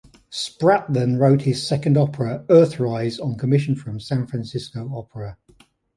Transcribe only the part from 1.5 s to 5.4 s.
second opera, "Earthrise", on commission from San Francisco Opera.